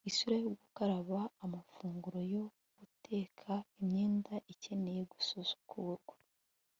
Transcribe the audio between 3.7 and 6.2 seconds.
imyenda ikeneye gusukurwa